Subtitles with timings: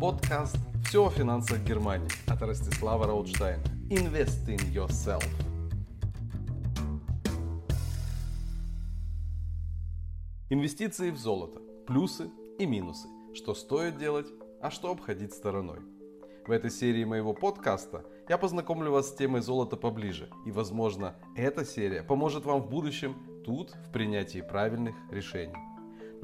[0.00, 3.62] Подкаст «Все о финансах Германии» от Ростислава Раутштайна.
[3.88, 5.24] Invest in yourself.
[10.50, 11.60] Инвестиции в золото.
[11.86, 13.08] Плюсы и минусы.
[13.34, 14.26] Что стоит делать,
[14.60, 15.78] а что обходить стороной.
[16.46, 20.28] В этой серии моего подкаста я познакомлю вас с темой золота поближе.
[20.44, 25.56] И, возможно, эта серия поможет вам в будущем тут в принятии правильных решений.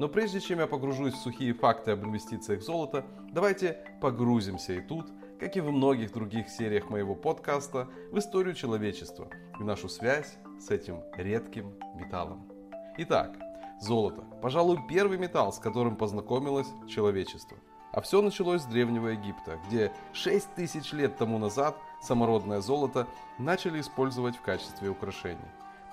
[0.03, 4.81] Но прежде чем я погружусь в сухие факты об инвестициях в золото, давайте погрузимся и
[4.81, 5.07] тут,
[5.39, 9.29] как и в многих других сериях моего подкаста, в историю человечества
[9.61, 12.51] и нашу связь с этим редким металлом.
[12.97, 13.37] Итак,
[13.79, 14.25] золото.
[14.41, 17.57] Пожалуй, первый металл, с которым познакомилось человечество.
[17.93, 23.07] А все началось с Древнего Египта, где 6 тысяч лет тому назад самородное золото
[23.39, 25.39] начали использовать в качестве украшений.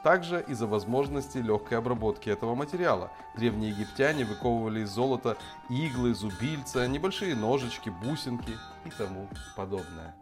[0.03, 5.37] Также из-за возможности легкой обработки этого материала древние египтяне выковывали из золота
[5.69, 8.57] иглы, зубильца, небольшие ножички, бусинки
[8.87, 10.15] и тому подобное.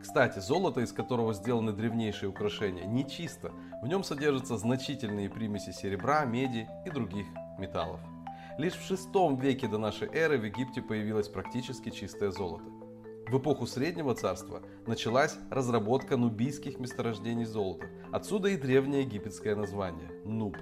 [0.00, 3.52] Кстати, золото, из которого сделаны древнейшие украшения, не чисто.
[3.82, 7.26] В нем содержатся значительные примеси серебра, меди и других
[7.58, 8.00] металлов.
[8.58, 12.81] Лишь в VI веке до нашей эры в Египте появилось практически чистое золото.
[13.32, 17.86] В эпоху Среднего Царства началась разработка нубийских месторождений золота.
[18.12, 20.58] Отсюда и древнее египетское название– Нуб.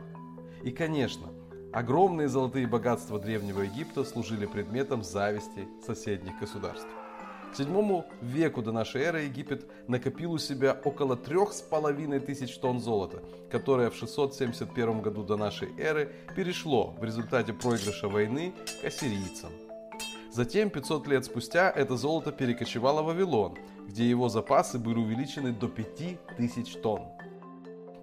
[0.63, 1.33] И, конечно,
[1.73, 6.87] огромные золотые богатства Древнего Египта служили предметом зависти соседних государств.
[7.53, 12.57] К VII веку до нашей эры Египет накопил у себя около трех с половиной тысяч
[12.57, 18.85] тонн золота, которое в 671 году до нашей эры перешло в результате проигрыша войны к
[18.85, 19.51] ассирийцам–
[20.31, 25.67] Затем, 500 лет спустя, это золото перекочевало в Вавилон, где его запасы были увеличены до
[25.67, 27.03] 5000 тонн.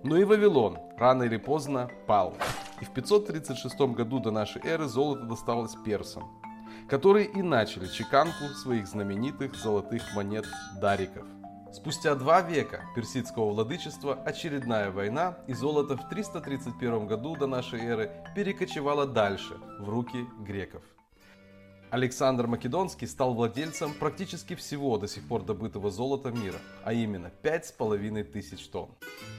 [0.04, 2.36] Но и Вавилон рано или поздно пал.
[2.82, 6.30] И в 536 году до нашей эры золото досталось персам,
[6.90, 10.46] которые и начали чеканку своих знаменитых золотых монет
[10.82, 11.26] дариков.
[11.72, 18.12] Спустя два века персидского владычества очередная война и золото в 331 году до нашей эры
[18.36, 20.84] перекочевало дальше, в руки греков.
[21.90, 28.24] Александр Македонский стал владельцем практически всего до сих пор добытого золота мира, а именно 5,5
[28.26, 28.90] тысяч тонн.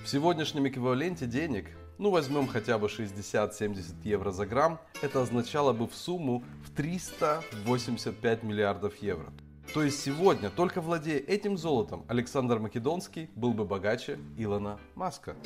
[0.02, 1.66] В сегодняшнем эквиваленте денег,
[1.98, 8.42] ну возьмем хотя бы 60-70 евро за грамм, это означало бы в сумму в 385
[8.42, 9.30] миллиардов евро.
[9.74, 15.36] То есть сегодня, только владея этим золотом, Александр Македонский был бы богаче Илона Маска.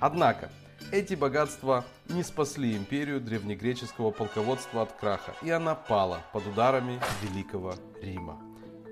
[0.00, 0.50] Однако,
[0.90, 7.74] эти богатства не спасли империю древнегреческого полководства от краха, и она пала под ударами Великого
[8.00, 8.40] Рима,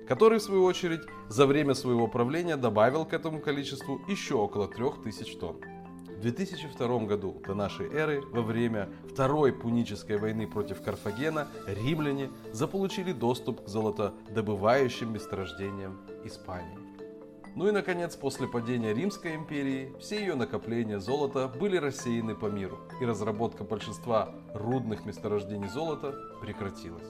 [0.07, 5.37] который, в свою очередь, за время своего правления добавил к этому количеству еще около 3000
[5.37, 5.61] тонн.
[6.07, 13.11] В 2002 году до нашей эры, во время Второй Пунической войны против Карфагена, римляне заполучили
[13.11, 16.80] доступ к золотодобывающим месторождениям Испании.
[17.53, 22.79] Ну и, наконец, после падения Римской империи все ее накопления золота были рассеяны по миру,
[23.01, 27.07] и разработка большинства рудных месторождений золота прекратилась.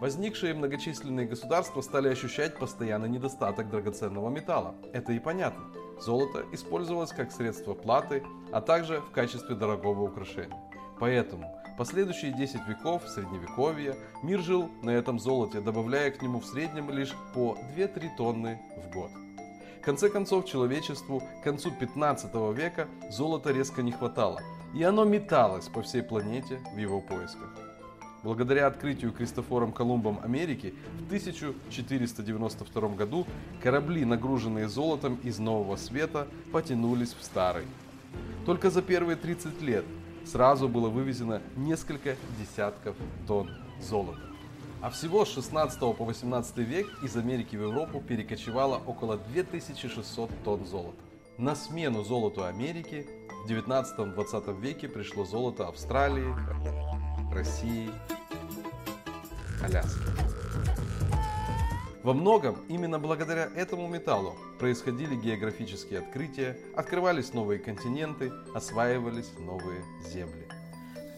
[0.00, 4.74] Возникшие многочисленные государства стали ощущать постоянный недостаток драгоценного металла.
[4.92, 5.64] Это и понятно.
[6.00, 8.22] Золото использовалось как средство платы,
[8.52, 10.56] а также в качестве дорогого украшения.
[10.98, 16.90] Поэтому последующие 10 веков средневековья мир жил на этом золоте, добавляя к нему в среднем
[16.90, 19.10] лишь по 2-3 тонны в год.
[19.80, 24.42] В конце концов, человечеству к концу 15 века золота резко не хватало,
[24.74, 27.48] и оно металось по всей планете в его поисках.
[28.22, 33.26] Благодаря открытию Кристофором Колумбом Америки в 1492 году
[33.62, 37.64] корабли, нагруженные золотом из Нового Света, потянулись в Старый.
[38.44, 39.86] Только за первые 30 лет
[40.26, 42.96] сразу было вывезено несколько десятков
[43.26, 43.48] тонн
[43.80, 44.29] золота.
[44.82, 50.64] А всего с 16 по 18 век из Америки в Европу перекочевало около 2600 тонн
[50.64, 50.96] золота.
[51.36, 53.06] На смену золоту Америки
[53.44, 56.34] в 19-20 веке пришло золото Австралии,
[57.30, 57.90] России,
[59.62, 60.00] Аляски.
[62.02, 70.48] Во многом именно благодаря этому металлу происходили географические открытия, открывались новые континенты, осваивались новые земли.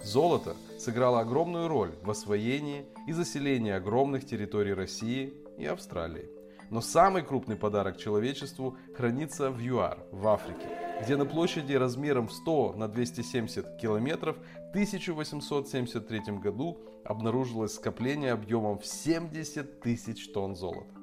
[0.05, 6.29] Золото сыграло огромную роль в освоении и заселении огромных территорий России и Австралии.
[6.71, 10.67] Но самый крупный подарок человечеству хранится в ЮАР, в Африке,
[11.03, 18.79] где на площади размером в 100 на 270 километров в 1873 году обнаружилось скопление объемом
[18.79, 20.95] в 70 тысяч тонн золота.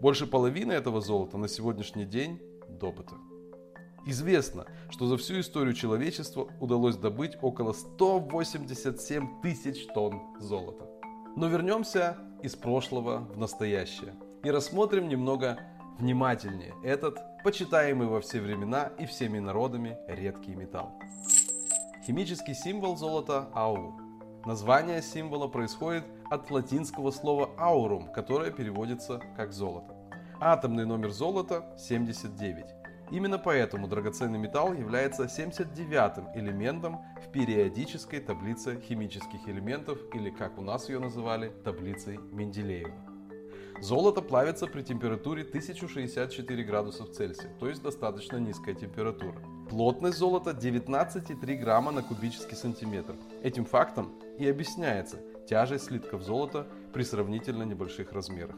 [0.00, 3.14] Больше половины этого золота на сегодняшний день добыто.
[4.10, 10.88] Известно, что за всю историю человечества удалось добыть около 187 тысяч тонн золота.
[11.36, 15.60] Но вернемся из прошлого в настоящее и рассмотрим немного
[16.00, 20.98] внимательнее этот почитаемый во все времена и всеми народами редкий металл.
[22.04, 23.94] Химический символ золота– АУ.
[24.44, 29.94] Название символа происходит от латинского слова aurum, которое переводится как золото.
[30.40, 32.79] Атомный номер золота 79.
[33.10, 40.62] Именно поэтому драгоценный металл является 79-м элементом в периодической таблице химических элементов или, как у
[40.62, 42.94] нас ее называли, таблицей Менделеева.
[43.80, 49.42] Золото плавится при температуре 1064 градусов Цельсия, то есть достаточно низкая температура.
[49.70, 53.16] Плотность золота 19,3 грамма на кубический сантиметр.
[53.42, 55.18] Этим фактом и объясняется
[55.48, 58.56] тяжесть слитков золота при сравнительно небольших размерах.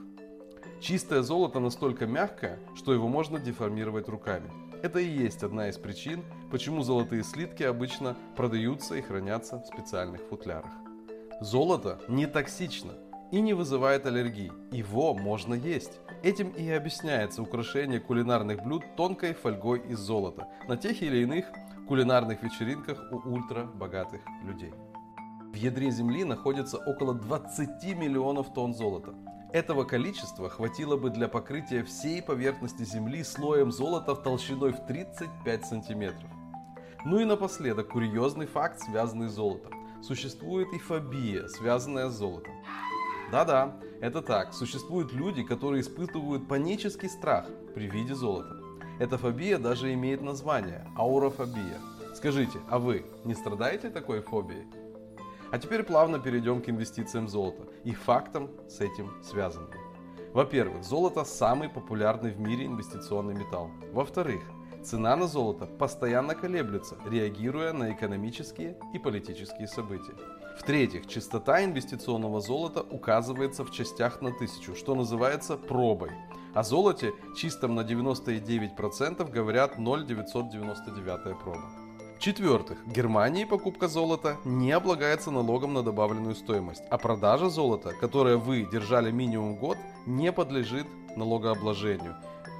[0.82, 4.50] Чистое золото настолько мягкое, что его можно деформировать руками.
[4.82, 10.22] Это и есть одна из причин, почему золотые слитки обычно продаются и хранятся в специальных
[10.22, 10.72] футлярах.
[11.40, 12.94] Золото не токсично
[13.30, 14.50] и не вызывает аллергий.
[14.72, 16.00] Его можно есть.
[16.24, 21.44] Этим и объясняется украшение кулинарных блюд тонкой фольгой из золота на тех или иных
[21.86, 24.72] кулинарных вечеринках у ультрабогатых людей.
[25.52, 29.14] В ядре Земли находится около 20 миллионов тонн золота.
[29.52, 35.66] Этого количества хватило бы для покрытия всей поверхности Земли слоем золота в толщиной в 35
[35.66, 36.30] сантиметров.
[37.04, 39.72] Ну и напоследок курьезный факт, связанный с золотом.
[40.02, 42.54] Существует и фобия, связанная с золотом.
[43.30, 44.54] Да-да, это так.
[44.54, 48.56] Существуют люди, которые испытывают панический страх при виде золота.
[48.98, 51.78] Эта фобия даже имеет название– аурофобия.
[52.14, 54.66] Скажите, а вы не страдаете такой фобией?
[55.52, 59.70] А теперь плавно перейдем к инвестициям в золото и фактам с этим связанным.
[60.32, 63.70] Во-первых, золото самый популярный в мире инвестиционный металл.
[63.92, 64.42] Во-вторых,
[64.82, 70.14] цена на золото постоянно колеблется, реагируя на экономические и политические события.
[70.58, 76.12] В-третьих, частота инвестиционного золота указывается в частях на тысячу, что называется пробой.
[76.54, 81.81] О золоте чистом на 99% говорят 0,999 проба.
[82.22, 88.64] В-четвертых, Германии покупка золота не облагается налогом на добавленную стоимость, а продажа золота, которое вы
[88.70, 89.76] держали минимум год,
[90.06, 90.86] не подлежит
[91.16, 92.14] налогообложению,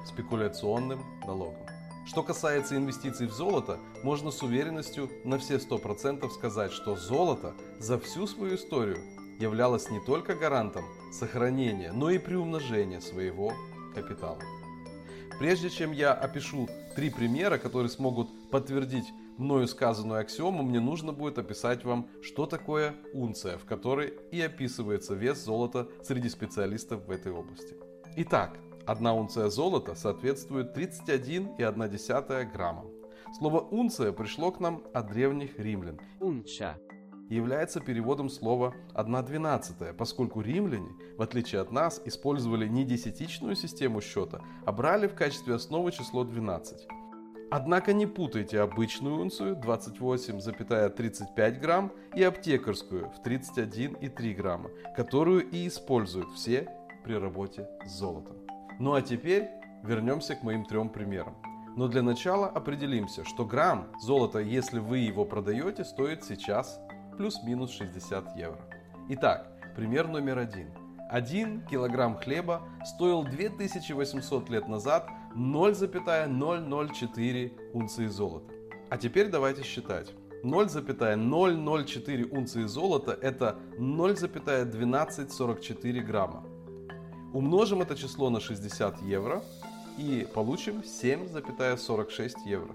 [0.05, 1.65] спекуляционным налогам.
[2.05, 7.97] Что касается инвестиций в золото, можно с уверенностью на все 100% сказать, что золото за
[7.97, 8.97] всю свою историю
[9.39, 10.83] являлось не только гарантом
[11.13, 13.53] сохранения, но и приумножения своего
[13.95, 14.41] капитала.
[15.39, 21.37] Прежде чем я опишу три примера, которые смогут подтвердить мною сказанную аксиому, мне нужно будет
[21.37, 27.31] описать вам, что такое унция, в которой и описывается вес золота среди специалистов в этой
[27.31, 27.75] области.
[28.17, 32.85] Итак, одна унция золота соответствует 31,1 грамма.
[33.37, 35.99] Слово унция пришло к нам от древних римлян.
[36.19, 36.77] Унча
[37.33, 44.41] является переводом слова 1,12, поскольку римляне, в отличие от нас, использовали не десятичную систему счета,
[44.65, 46.87] а брали в качестве основы число 12.
[47.51, 56.31] Однако не путайте обычную унцию 28,35 грамм и аптекарскую в 31,3 грамма, которую и используют
[56.33, 56.67] все
[57.03, 58.37] при работе с золотом.
[58.79, 59.49] Ну а теперь
[59.83, 61.35] вернемся к моим трем примерам.
[61.75, 66.79] Но для начала определимся, что грамм золота, если вы его продаете, стоит сейчас
[67.17, 68.61] плюс-минус 60 евро.
[69.09, 70.69] Итак, пример номер один.
[71.09, 78.51] Один килограмм хлеба стоил 2800 лет назад 0,004 унции золота.
[78.89, 80.11] А теперь давайте считать.
[80.43, 86.43] 0,004 унции золота это 0,1244 грамма.
[87.33, 89.43] Умножим это число на 60 евро
[89.97, 92.73] и получим 7,46 евро.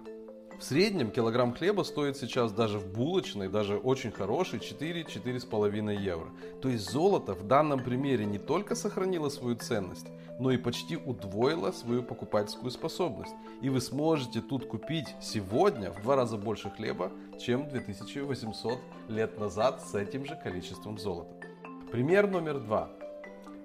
[0.58, 6.30] В среднем килограмм хлеба стоит сейчас даже в булочной, даже очень хороший, 4-4,5 евро.
[6.60, 10.08] То есть золото в данном примере не только сохранило свою ценность,
[10.40, 13.34] но и почти удвоило свою покупательскую способность.
[13.62, 19.80] И вы сможете тут купить сегодня в два раза больше хлеба, чем 2800 лет назад
[19.86, 21.36] с этим же количеством золота.
[21.92, 22.90] Пример номер два.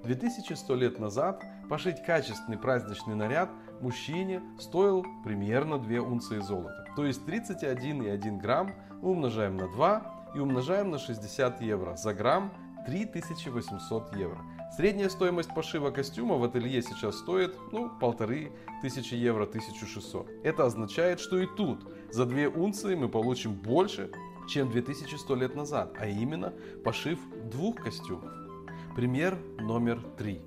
[0.04, 3.50] 2100 лет назад пошить качественный праздничный наряд
[3.82, 6.86] мужчине стоил примерно 2 унции золота.
[6.96, 11.96] То есть 31,1 грамм умножаем на 2 и умножаем на 60 евро.
[11.96, 12.52] За грамм
[12.86, 14.42] 3800 евро.
[14.76, 18.52] Средняя стоимость пошива костюма в ателье сейчас стоит, ну, полторы
[18.82, 20.28] тысячи евро, 1600.
[20.44, 24.12] Это означает, что и тут за 2 унции мы получим больше,
[24.50, 26.54] чем 2100 лет назад, а именно
[26.84, 27.20] пошив
[27.52, 28.32] двух костюмов.
[28.96, 30.42] Пример номер три.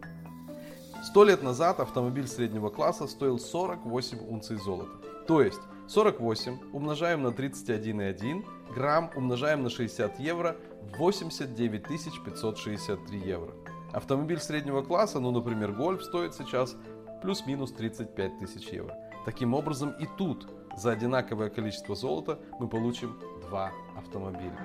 [1.07, 4.91] Сто лет назад автомобиль среднего класса стоил 48 унций золота.
[5.29, 8.45] То есть 48 умножаем на 31,1,
[8.75, 10.57] грамм умножаем на 60 евро,
[10.99, 13.53] 89 563 евро.
[13.93, 16.75] Автомобиль среднего класса, ну, например, Гольф, стоит сейчас
[17.23, 18.97] плюс-минус 35 тысяч евро.
[19.25, 24.59] Таким образом, и тут за одинаковое количество золота мы получим два автомобиля.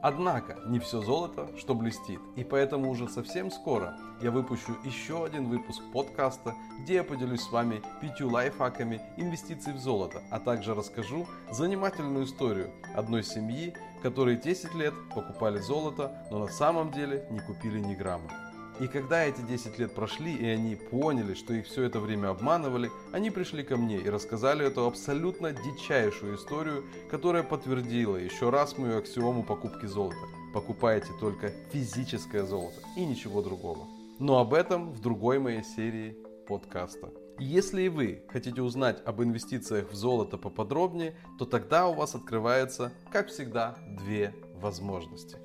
[0.00, 5.48] Однако, не все золото, что блестит, и поэтому уже совсем скоро я выпущу еще один
[5.48, 11.26] выпуск подкаста, где я поделюсь с вами пятью лайфхаками инвестиций в золото, а также расскажу
[11.50, 17.80] занимательную историю одной семьи, которые 10 лет покупали золото, но на самом деле не купили
[17.80, 18.47] ни грамма.
[18.80, 22.90] И когда эти 10 лет прошли, и они поняли, что их все это время обманывали,
[23.12, 28.98] они пришли ко мне и рассказали эту абсолютно дичайшую историю, которая подтвердила еще раз мою
[28.98, 30.16] аксиому покупки золота.
[30.54, 33.86] Покупайте только физическое золото и ничего другого.
[34.20, 36.16] Но об этом в другой моей серии
[36.46, 37.10] подкаста.
[37.40, 42.92] Если и вы хотите узнать об инвестициях в золото поподробнее, то тогда у вас открывается,
[43.10, 45.36] как всегда, две возможности.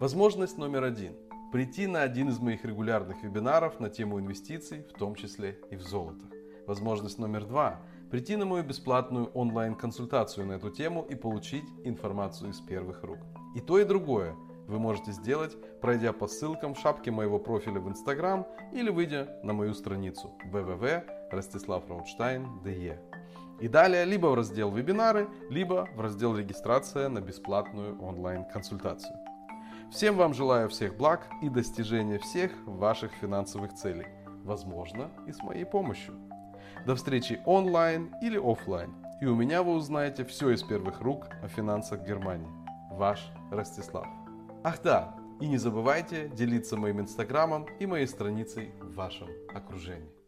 [0.00, 1.14] Возможность номер один–
[1.52, 5.82] прийти на один из моих регулярных вебинаров на тему инвестиций, в том числе и в
[5.82, 6.24] золото.
[6.66, 12.60] Возможность номер два– прийти на мою бесплатную онлайн-консультацию на эту тему и получить информацию из
[12.60, 13.18] первых рук.
[13.54, 14.34] И то, и другое
[14.66, 19.52] вы можете сделать, пройдя по ссылкам в шапке моего профиля в Instagram или выйдя на
[19.52, 22.98] мою страницу www.rostislavrautstein.de.
[23.60, 29.21] И далее либо в раздел «Вебинары», либо в раздел «Регистрация на бесплатную онлайн-консультацию».
[29.92, 34.06] Всем вам желаю всех благ и достижения всех ваших финансовых целей.
[34.42, 36.14] Возможно, и с моей помощью.
[36.86, 38.94] До встречи онлайн или офлайн.
[39.20, 42.48] И у меня вы узнаете все из первых рук о финансах Германии.
[42.92, 44.06] Ваш Ростислав.
[44.64, 50.21] Ах да, и не забывайте делиться моим инстаграмом и моей страницей в вашем окружении.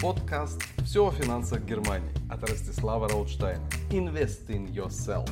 [0.00, 3.68] Подкаст «Все о финансах Германии» от Ростислава Роудштайна.
[3.90, 5.28] Invest in yourself.